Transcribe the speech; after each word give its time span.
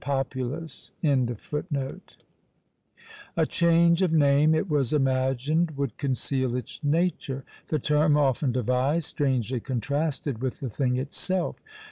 A 0.03 0.35
change 3.47 4.01
of 4.01 4.11
name, 4.11 4.55
it 4.55 4.67
was 4.67 4.93
imagined, 4.93 5.71
would 5.77 5.97
conceal 5.99 6.55
its 6.55 6.83
nature! 6.83 7.45
The 7.67 7.77
term 7.77 8.17
often 8.17 8.51
devised, 8.51 9.05
strangely 9.05 9.59
contrasted 9.59 10.41
with 10.41 10.59
the 10.59 10.71
thing 10.71 10.97
itself. 10.97 11.61